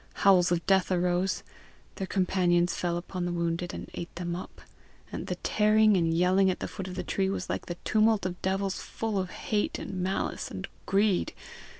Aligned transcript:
Howls 0.25 0.51
of 0.51 0.65
death 0.65 0.91
arose. 0.91 1.43
Their 1.97 2.07
companions 2.07 2.73
fell 2.73 2.97
upon 2.97 3.25
the 3.25 3.31
wounded, 3.31 3.71
and 3.71 3.87
ate 3.93 4.15
them 4.15 4.35
up. 4.35 4.61
The 5.13 5.35
tearing 5.43 5.95
and 5.95 6.11
yelling 6.11 6.49
at 6.49 6.59
the 6.59 6.67
foot 6.67 6.87
of 6.87 6.95
the 6.95 7.03
tree 7.03 7.29
was 7.29 7.49
like 7.51 7.67
the 7.67 7.75
tumult 7.83 8.25
of 8.25 8.41
devils 8.41 8.79
full 8.79 9.19
of 9.19 9.29
hate 9.29 9.77
and 9.77 10.01
malice 10.01 10.49
and 10.49 10.67
greed. 10.87 11.33